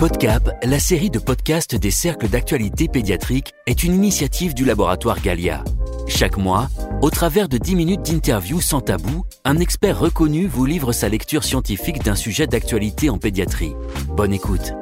[0.00, 5.62] PodCap, la série de podcasts des cercles d'actualité pédiatrique, est une initiative du laboratoire Galia.
[6.08, 6.68] Chaque mois,
[7.00, 11.44] au travers de 10 minutes d'interview sans tabou, un expert reconnu vous livre sa lecture
[11.44, 13.74] scientifique d'un sujet d'actualité en pédiatrie.
[14.08, 14.72] Bonne écoute.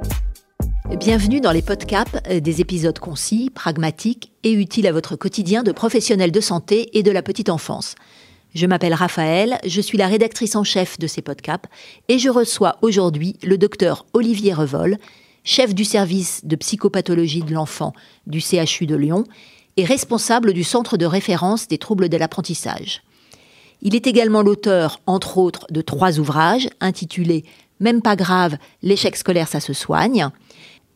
[0.99, 5.73] Bienvenue dans les podcasts, euh, des épisodes concis, pragmatiques et utiles à votre quotidien de
[5.73, 7.95] professionnels de santé et de la petite enfance.
[8.55, 11.65] Je m'appelle Raphaël, je suis la rédactrice en chef de ces podcasts
[12.09, 14.99] et je reçois aujourd'hui le docteur Olivier Revol,
[15.43, 17.95] chef du service de psychopathologie de l'enfant
[18.27, 19.25] du CHU de Lyon
[19.79, 23.03] et responsable du centre de référence des troubles de l'apprentissage.
[23.81, 27.45] Il est également l'auteur, entre autres, de trois ouvrages intitulés
[27.81, 30.29] Même pas grave, l'échec scolaire ça se soigne,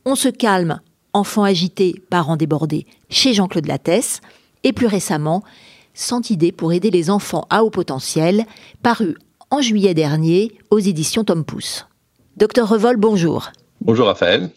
[0.04, 0.80] On se calme,
[1.14, 4.20] enfant agité, parents débordés chez Jean-Claude Lattès,
[4.62, 5.42] et plus récemment,
[5.96, 8.44] 100 idées pour aider les enfants à haut potentiel,
[8.82, 9.16] paru
[9.50, 11.86] en juillet dernier aux éditions Tom Pouce.
[12.36, 13.50] Docteur Revol, bonjour.
[13.80, 14.50] Bonjour Raphaël.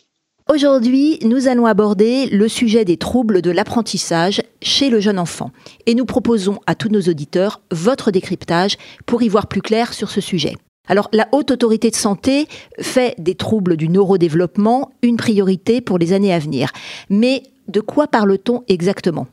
[0.52, 5.52] Aujourd'hui, nous allons aborder le sujet des troubles de l'apprentissage chez le jeune enfant.
[5.86, 10.10] Et nous proposons à tous nos auditeurs votre décryptage pour y voir plus clair sur
[10.10, 10.56] ce sujet.
[10.88, 12.48] Alors, la Haute Autorité de Santé
[12.80, 16.72] fait des troubles du neurodéveloppement une priorité pour les années à venir.
[17.12, 19.28] Mais de quoi parle-t-on exactement?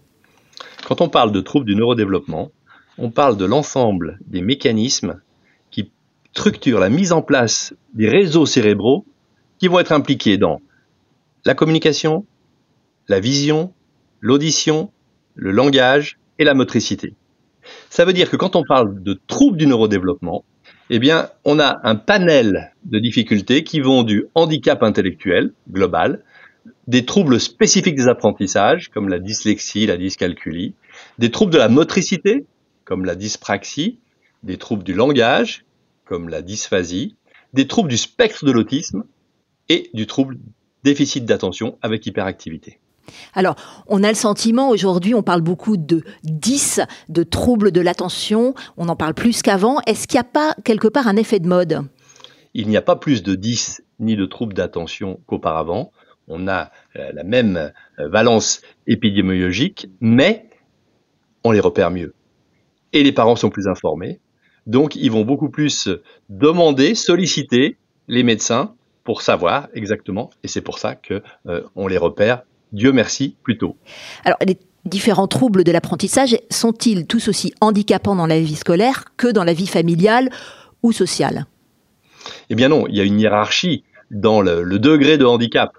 [0.86, 2.50] Quand on parle de troubles du neurodéveloppement,
[2.98, 5.20] on parle de l'ensemble des mécanismes
[5.70, 5.90] qui
[6.32, 9.04] structurent la mise en place des réseaux cérébraux
[9.58, 10.60] qui vont être impliqués dans
[11.44, 12.24] la communication,
[13.08, 13.72] la vision,
[14.20, 14.90] l'audition,
[15.34, 17.14] le langage et la motricité.
[17.90, 20.44] Ça veut dire que quand on parle de troubles du neurodéveloppement,
[20.90, 21.00] eh
[21.44, 26.22] on a un panel de difficultés qui vont du handicap intellectuel global,
[26.86, 30.74] des troubles spécifiques des apprentissages, comme la dyslexie, la dyscalculie,
[31.18, 32.46] des troubles de la motricité,
[32.84, 33.98] comme la dyspraxie,
[34.42, 35.64] des troubles du langage,
[36.04, 37.16] comme la dysphasie,
[37.52, 39.04] des troubles du spectre de l'autisme
[39.68, 40.38] et du trouble
[40.84, 42.78] déficit d'attention avec hyperactivité.
[43.34, 48.54] Alors, on a le sentiment aujourd'hui, on parle beaucoup de 10, de troubles de l'attention,
[48.76, 49.80] on en parle plus qu'avant.
[49.86, 51.82] Est-ce qu'il n'y a pas quelque part un effet de mode?
[52.54, 55.92] Il n'y a pas plus de 10 ni de troubles d'attention qu'auparavant.
[56.28, 60.48] On a euh, la même euh, valence épidémiologique, mais
[61.44, 62.14] on les repère mieux.
[62.92, 64.20] Et les parents sont plus informés.
[64.66, 65.88] Donc, ils vont beaucoup plus
[66.28, 67.76] demander, solliciter
[68.08, 72.42] les médecins pour savoir exactement, et c'est pour ça que euh, on les repère,
[72.72, 73.76] Dieu merci, plus tôt.
[74.24, 79.28] Alors, les différents troubles de l'apprentissage sont-ils tous aussi handicapants dans la vie scolaire que
[79.28, 80.30] dans la vie familiale
[80.82, 81.46] ou sociale?
[82.50, 85.72] Eh bien non, il y a une hiérarchie dans le, le degré de handicap.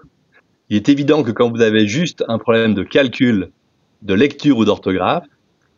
[0.70, 3.50] Il est évident que quand vous avez juste un problème de calcul,
[4.02, 5.24] de lecture ou d'orthographe,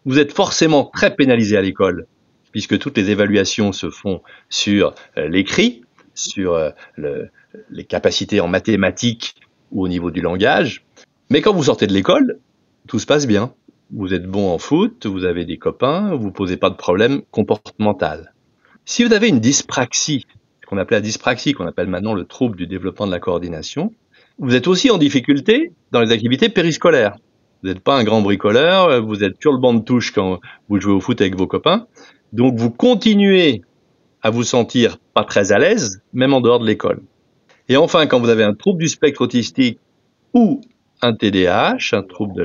[0.04, 2.06] vous êtes forcément très pénalisé à l'école,
[2.52, 5.82] puisque toutes les évaluations se font sur euh, l'écrit,
[6.14, 7.28] sur euh, le,
[7.70, 9.36] les capacités en mathématiques
[9.70, 10.84] ou au niveau du langage.
[11.30, 12.38] Mais quand vous sortez de l'école,
[12.88, 13.54] tout se passe bien.
[13.92, 18.34] Vous êtes bon en foot, vous avez des copains, vous posez pas de problème comportemental.
[18.84, 20.26] Si vous avez une dyspraxie,
[20.66, 23.92] qu'on appelait la dyspraxie, qu'on appelle maintenant le trouble du développement de la coordination,
[24.40, 27.16] vous êtes aussi en difficulté dans les activités périscolaires.
[27.62, 30.80] Vous n'êtes pas un grand bricoleur, vous êtes sur le banc de touche quand vous
[30.80, 31.86] jouez au foot avec vos copains.
[32.32, 33.62] Donc vous continuez
[34.22, 37.02] à vous sentir pas très à l'aise, même en dehors de l'école.
[37.68, 39.78] Et enfin, quand vous avez un trouble du spectre autistique
[40.32, 40.60] ou
[41.02, 42.42] un TDAH, un trouble de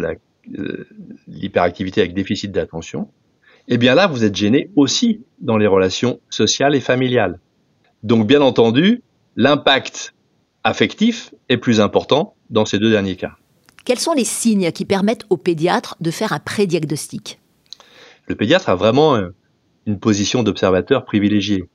[0.59, 0.87] euh,
[1.27, 3.09] l'hyperactivité avec déficit d'attention,
[3.67, 7.39] eh bien là, vous êtes gêné aussi dans les relations sociales et familiales.
[8.03, 9.01] Donc, bien entendu,
[9.35, 10.14] l'impact
[10.65, 13.35] affectif est plus important dans ces deux derniers cas.
[13.85, 17.39] Quels sont les signes qui permettent au pédiatre de faire un prédiagnostic?
[18.27, 19.29] Le pédiatre a vraiment euh,
[19.85, 21.65] une position d'observateur privilégié,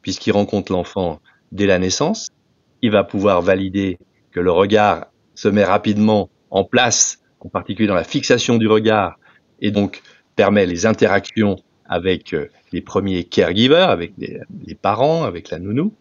[0.00, 1.20] puisqu'il rencontre l'enfant
[1.52, 2.28] dès la naissance,
[2.80, 3.98] il va pouvoir valider
[4.32, 9.18] que le regard se met rapidement en place, en particulier dans la fixation du regard,
[9.60, 10.02] et donc
[10.34, 15.92] permet les interactions avec euh, les premiers caregivers, avec les, parents, avec la nounou.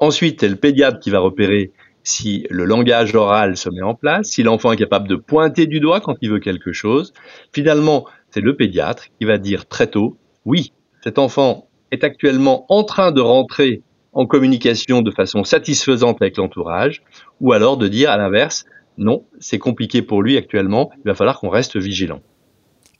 [0.00, 1.70] Ensuite, c'est le pédiatre qui va repérer
[2.04, 5.80] si le langage oral se met en place, si l'enfant est capable de pointer du
[5.80, 7.12] doigt quand il veut quelque chose.
[7.52, 12.84] Finalement, c'est le pédiatre qui va dire très tôt, oui, cet enfant est actuellement en
[12.84, 13.82] train de rentrer
[14.12, 17.02] en communication de façon satisfaisante avec l'entourage,
[17.40, 18.64] ou alors de dire à l'inverse,
[18.96, 22.20] non, c'est compliqué pour lui actuellement, il va falloir qu'on reste vigilant.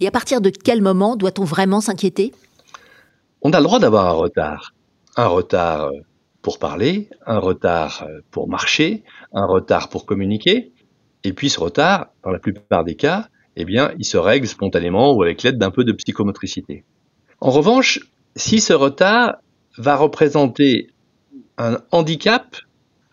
[0.00, 2.32] Et à partir de quel moment doit-on vraiment s'inquiéter?
[3.43, 4.75] On a le droit d'avoir un retard.
[5.17, 6.00] Un retard euh,
[6.44, 9.02] pour parler, un retard euh, pour marcher,
[9.32, 10.73] un retard pour communiquer.
[11.25, 15.14] Et puis ce retard, dans la plupart des cas, eh bien, il se règle spontanément
[15.14, 16.85] ou avec l'aide d'un peu de psychomotricité.
[17.41, 17.99] En revanche,
[18.37, 19.37] si ce retard
[19.79, 20.91] va représenter
[21.56, 22.56] un handicap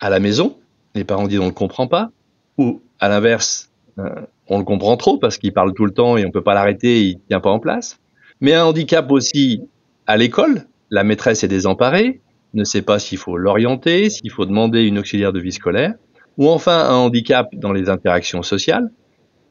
[0.01, 0.57] à la maison,
[0.93, 2.11] les parents disent on ne comprend pas,
[2.57, 4.09] ou à l'inverse, euh,
[4.47, 7.01] on le comprend trop parce qu'il parle tout le temps et on peut pas l'arrêter,
[7.01, 7.97] il tient pas en place.
[8.41, 9.61] Mais un handicap aussi
[10.05, 12.19] à l'école, la maîtresse est désemparée,
[12.53, 15.93] ne sait pas s'il faut l'orienter, s'il faut demander une auxiliaire de vie scolaire,
[16.37, 18.91] ou enfin un handicap dans les interactions sociales,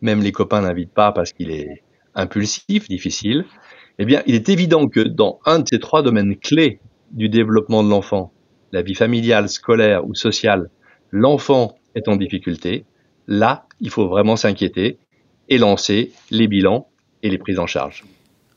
[0.00, 1.82] même les copains n'invitent pas parce qu'il est
[2.14, 3.44] impulsif, difficile,
[3.99, 6.81] eh bien, il est évident que dans un de ces trois domaines clés
[7.12, 8.32] du développement de l'enfant,
[8.73, 10.70] la vie familiale, scolaire ou sociale,
[11.11, 12.85] l'enfant est en difficulté,
[13.26, 14.99] là, il faut vraiment s'inquiéter
[15.49, 16.87] et lancer les bilans
[17.23, 18.05] et les prises en charge.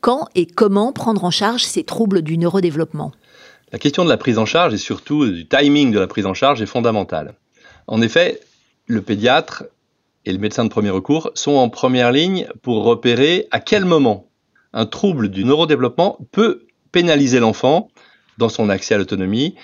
[0.00, 3.12] Quand et comment prendre en charge ces troubles du neurodéveloppement?
[3.74, 6.32] La question de la prise en charge et surtout du timing de la prise en
[6.32, 7.34] charge est fondamentale.
[7.88, 8.38] En effet,
[8.86, 9.64] le pédiatre
[10.24, 14.28] et le médecin de premier recours sont en première ligne pour repérer à quel moment
[14.74, 17.88] un trouble du neurodéveloppement peut pénaliser l'enfant
[18.38, 19.56] dans son accès à l'autonomie,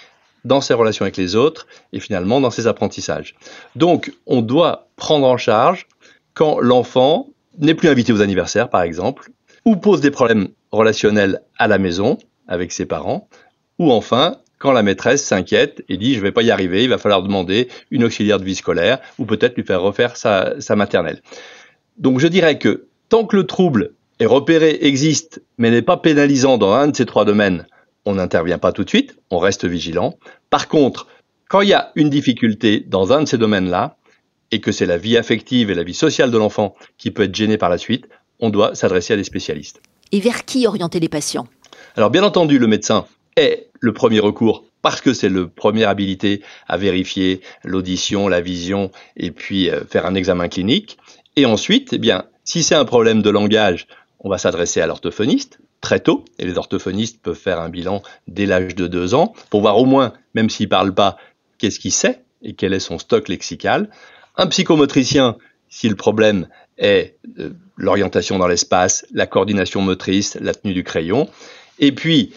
[0.44, 3.36] dans ses relations avec les autres et finalement dans ses apprentissages.
[3.76, 5.86] Donc, on doit prendre en charge
[6.34, 7.28] quand l'enfant
[7.58, 9.30] n'est plus invité aux anniversaires, par exemple,
[9.64, 12.18] ou pose des problèmes relationnels à la maison
[12.48, 13.28] avec ses parents,
[13.80, 16.98] ou enfin quand la maîtresse s'inquiète et dit je vais pas y arriver, il va
[16.98, 21.22] falloir demander une auxiliaire de vie scolaire ou peut-être lui faire refaire sa, sa maternelle.
[21.96, 26.58] Donc je dirais que tant que le trouble est repéré, existe, mais n'est pas pénalisant
[26.58, 27.66] dans un de ces trois domaines,
[28.04, 30.18] on n'intervient pas tout de suite, on reste vigilant.
[30.50, 31.06] Par contre,
[31.48, 33.96] quand il y a une difficulté dans un de ces domaines-là,
[34.52, 37.34] et que c'est la vie affective et la vie sociale de l'enfant qui peut être
[37.34, 38.08] gênée par la suite,
[38.40, 39.80] on doit s'adresser à des spécialistes.
[40.12, 41.46] Et vers qui orienter les patients?
[41.96, 43.06] Alors bien entendu, le médecin
[43.40, 48.90] est le premier recours parce que c'est le premier habilité à vérifier l'audition, la vision
[49.16, 50.98] et puis euh, faire un examen clinique.
[51.36, 53.86] Et ensuite, eh bien, si c'est un problème de langage,
[54.20, 58.46] on va s'adresser à l'orthophoniste très tôt, et les orthophonistes peuvent faire un bilan dès
[58.46, 61.16] l'âge de deux ans, pour voir au moins, même s'il ne parle pas,
[61.58, 63.88] qu'est-ce qu'il sait et quel est son stock lexical.
[64.36, 65.36] Un psychomotricien,
[65.68, 71.28] si le problème est euh, l'orientation dans l'espace, la coordination motrice, la tenue du crayon.
[71.78, 72.32] Et puis,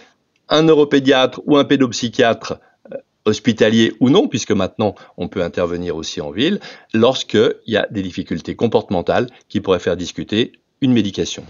[0.53, 2.59] un neuropédiatre ou un pédopsychiatre
[2.93, 6.59] euh, hospitalier ou non, puisque maintenant on peut intervenir aussi en ville,
[6.93, 11.43] lorsqu'il y a des difficultés comportementales qui pourraient faire discuter une médication.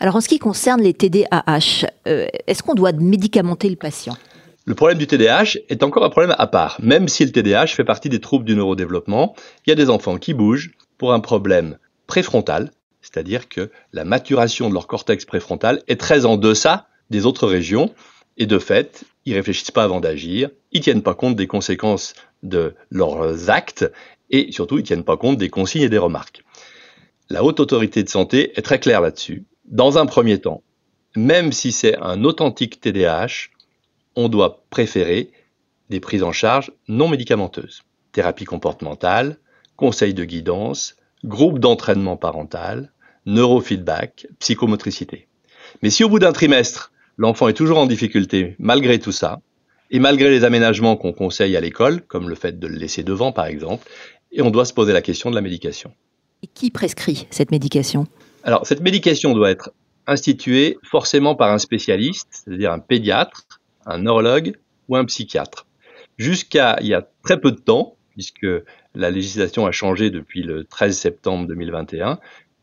[0.00, 4.16] Alors en ce qui concerne les TDAH, euh, est-ce qu'on doit médicamenter le patient?
[4.64, 6.78] Le problème du TDAH est encore un problème à part.
[6.82, 9.34] Même si le TDAH fait partie des troubles du neurodéveloppement,
[9.66, 12.70] il y a des enfants qui bougent pour un problème préfrontal,
[13.02, 17.94] c'est-à-dire que la maturation de leur cortex préfrontal est très en deçà des autres régions,
[18.36, 22.74] et de fait, ils réfléchissent pas avant d'agir, ils tiennent pas compte des conséquences de
[22.90, 23.90] leurs actes,
[24.30, 26.44] et surtout, ils tiennent pas compte des consignes et des remarques.
[27.28, 30.62] La haute autorité de santé est très claire là-dessus dans un premier temps,
[31.16, 33.48] même si c'est un authentique TDAH,
[34.14, 35.30] on doit préférer
[35.90, 37.82] des prises en charge non médicamenteuses.
[38.12, 39.38] Thérapie comportementale,
[39.76, 42.92] conseil de guidance, groupe d'entraînement parental,
[43.26, 45.26] neurofeedback, psychomotricité.
[45.82, 49.40] Mais si au bout d'un trimestre, l'enfant est toujours en difficulté malgré tout ça,
[49.90, 53.32] et malgré les aménagements qu'on conseille à l'école, comme le fait de le laisser devant
[53.32, 53.88] par exemple,
[54.32, 55.92] et on doit se poser la question de la médication.
[56.42, 58.06] Et qui prescrit cette médication?
[58.42, 59.72] Alors, cette médication doit être
[60.06, 64.56] instituée forcément par un spécialiste, c'est-à-dire un pédiatre, un neurologue
[64.88, 65.66] ou un psychiatre.
[66.18, 68.46] Jusqu'à il y a très peu de temps, puisque
[68.94, 72.18] la législation a changé depuis le 13 septembre 2021,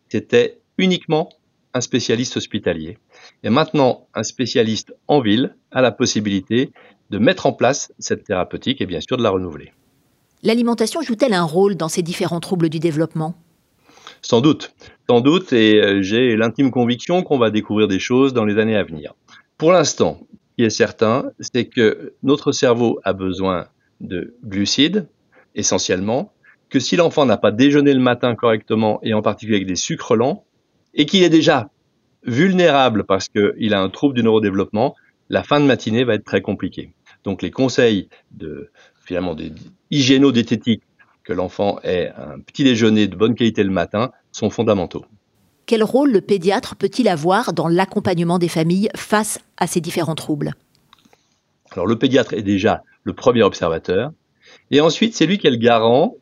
[0.09, 1.29] c'était uniquement
[1.73, 2.97] un spécialiste hospitalier.
[3.43, 6.71] Et maintenant, un spécialiste en ville a la possibilité
[7.09, 9.71] de mettre en place cette thérapeutique et bien sûr de la renouveler.
[10.43, 13.35] L'alimentation joue-t-elle un rôle dans ces différents troubles du développement?
[14.21, 14.73] Sans doute,
[15.09, 18.75] sans doute, et euh, j'ai l'intime conviction qu'on va découvrir des choses dans les années
[18.75, 19.13] à venir.
[19.57, 23.67] Pour l'instant, ce qui est certain, c'est que notre cerveau a besoin
[24.01, 25.07] de glucides,
[25.55, 26.33] essentiellement,
[26.69, 30.15] que si l'enfant n'a pas déjeuné le matin correctement, et en particulier avec des sucres
[30.15, 30.45] lents,
[30.93, 31.69] et qu'il est déjà
[32.23, 34.95] vulnérable parce qu'il a un trouble du neurodéveloppement,
[35.29, 36.93] la fin de matinée va être très compliquée.
[37.23, 38.69] Donc les conseils de
[39.05, 39.51] finalement des
[39.91, 40.83] hygiéno-diététiques
[41.23, 45.05] que l'enfant ait un petit déjeuner de bonne qualité le matin sont fondamentaux.
[45.65, 50.53] Quel rôle le pédiatre peut-il avoir dans l'accompagnement des familles face à ces différents troubles?
[51.71, 54.11] Alors le pédiatre est déjà le premier observateur,
[54.71, 56.15] et ensuite c'est lui qui est le garant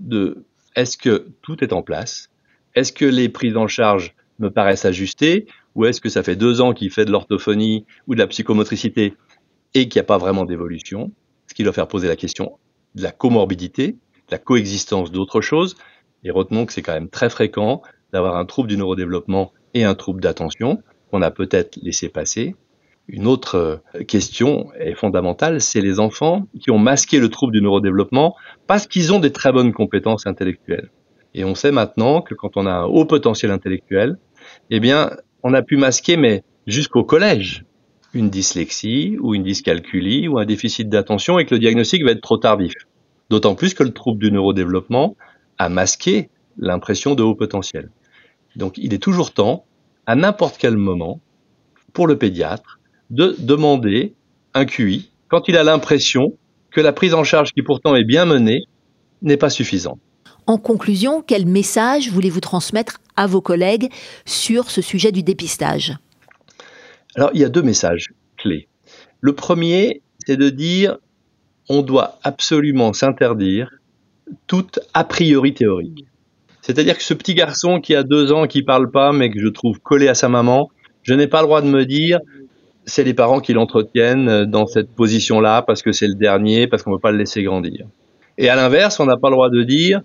[0.00, 0.44] de
[0.76, 2.28] est-ce que tout est en place
[2.74, 6.60] Est-ce que les prises en charge me paraissent ajustées Ou est-ce que ça fait deux
[6.60, 9.14] ans qu'il fait de l'orthophonie ou de la psychomotricité
[9.74, 11.12] et qu'il n'y a pas vraiment d'évolution
[11.46, 12.58] Ce qui doit faire poser la question
[12.94, 13.96] de la comorbidité,
[14.30, 15.76] la coexistence d'autres choses.
[16.24, 19.94] Et retenons que c'est quand même très fréquent d'avoir un trouble du neurodéveloppement et un
[19.94, 22.54] trouble d'attention qu'on a peut-être laissé passer.
[23.08, 28.36] Une autre question est fondamentale, c'est les enfants qui ont masqué le trouble du neurodéveloppement
[28.66, 30.90] parce qu'ils ont des très bonnes compétences intellectuelles.
[31.34, 34.18] Et on sait maintenant que quand on a un haut potentiel intellectuel,
[34.70, 35.10] eh bien,
[35.42, 37.64] on a pu masquer, mais jusqu'au collège,
[38.14, 42.20] une dyslexie ou une dyscalculie ou un déficit d'attention et que le diagnostic va être
[42.20, 42.74] trop tardif.
[43.30, 45.16] D'autant plus que le trouble du neurodéveloppement
[45.58, 47.90] a masqué l'impression de haut potentiel.
[48.56, 49.64] Donc il est toujours temps,
[50.04, 51.20] à n'importe quel moment,
[51.94, 54.14] pour le pédiatre, de demander
[54.52, 56.36] un QI quand il a l'impression
[56.70, 58.64] que la prise en charge qui pourtant est bien menée
[59.22, 60.00] n'est pas suffisante.
[60.46, 63.90] En conclusion, quel message voulez-vous transmettre à vos collègues
[64.24, 65.96] sur ce sujet du dépistage?
[67.14, 68.68] Alors, il y a deux messages clés.
[69.20, 70.98] Le premier, c'est de dire
[71.68, 73.70] on doit absolument s'interdire
[74.46, 76.06] toute a priori théorique.
[76.60, 79.48] C'est-à-dire que ce petit garçon qui a deux ans, qui parle pas, mais que je
[79.48, 80.70] trouve collé à sa maman,
[81.02, 82.18] je n'ai pas le droit de me dire
[82.84, 86.90] c'est les parents qui l'entretiennent dans cette position-là parce que c'est le dernier, parce qu'on
[86.90, 87.86] ne veut pas le laisser grandir.
[88.38, 90.02] Et à l'inverse, on n'a pas le droit de dire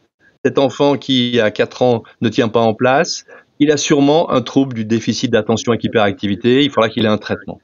[0.47, 3.25] cet enfant qui a 4 ans ne tient pas en place,
[3.59, 7.17] il a sûrement un trouble du déficit d'attention et d'hyperactivité, il faudra qu'il ait un
[7.17, 7.59] traitement.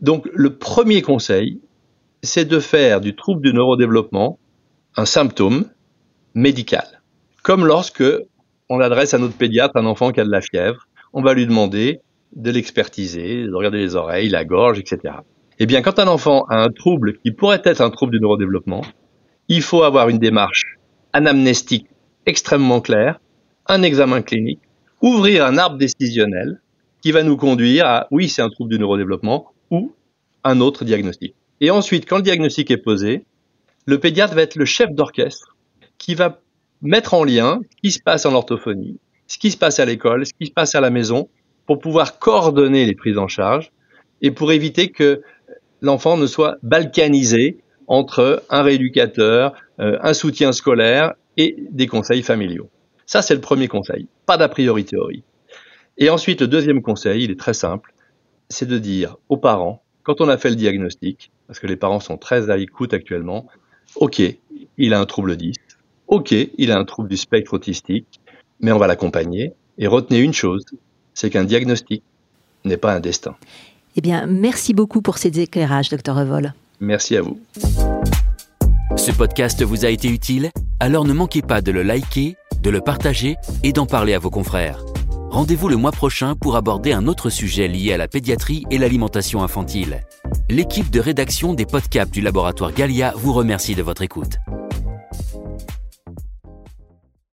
[0.00, 1.60] Donc le premier conseil,
[2.22, 4.38] c'est de faire du trouble du neurodéveloppement
[4.96, 5.64] un symptôme
[6.36, 7.02] médical.
[7.42, 8.04] Comme lorsque
[8.68, 11.48] on adresse à notre pédiatre un enfant qui a de la fièvre, on va lui
[11.48, 12.00] demander
[12.36, 15.14] de l'expertiser, de regarder les oreilles, la gorge, etc.
[15.58, 18.82] Eh bien, quand un enfant a un trouble qui pourrait être un trouble du neurodéveloppement,
[19.48, 20.78] il faut avoir une démarche
[21.12, 21.88] anamnestique
[22.26, 23.20] extrêmement clair,
[23.66, 24.60] un examen clinique,
[25.00, 26.60] ouvrir un arbre décisionnel
[27.00, 29.94] qui va nous conduire à oui, c'est un trouble du neurodéveloppement ou
[30.42, 31.34] un autre diagnostic.
[31.60, 33.24] Et ensuite, quand le diagnostic est posé,
[33.86, 35.56] le pédiatre va être le chef d'orchestre
[35.98, 36.40] qui va
[36.82, 40.26] mettre en lien ce qui se passe en orthophonie, ce qui se passe à l'école,
[40.26, 41.28] ce qui se passe à la maison,
[41.66, 43.72] pour pouvoir coordonner les prises en charge
[44.22, 45.22] et pour éviter que
[45.80, 52.68] l'enfant ne soit balkanisé entre un rééducateur, euh, un soutien scolaire et des conseils familiaux.
[53.06, 54.06] Ça, c'est le premier conseil.
[54.26, 55.22] Pas d'a priori théorie.
[55.98, 57.94] Et ensuite, le deuxième conseil, il est très simple,
[58.48, 62.00] c'est de dire aux parents, quand on a fait le diagnostic, parce que les parents
[62.00, 63.46] sont très à l'écoute actuellement,
[63.96, 64.20] OK,
[64.76, 65.54] il a un trouble 10,
[66.08, 68.20] OK, il a un trouble du spectre autistique,
[68.60, 69.52] mais on va l'accompagner.
[69.78, 70.64] Et retenez une chose,
[71.14, 72.02] c'est qu'un diagnostic
[72.64, 73.36] n'est pas un destin.
[73.96, 76.52] Eh bien, merci beaucoup pour ces éclairages, docteur Revol.
[76.80, 77.38] Merci à vous.
[78.96, 80.50] Ce podcast vous a été utile?
[80.80, 84.30] Alors ne manquez pas de le liker, de le partager et d'en parler à vos
[84.30, 84.84] confrères.
[85.30, 89.42] Rendez-vous le mois prochain pour aborder un autre sujet lié à la pédiatrie et l'alimentation
[89.42, 90.00] infantile.
[90.50, 94.38] L'équipe de rédaction des podcasts du laboratoire Galia vous remercie de votre écoute.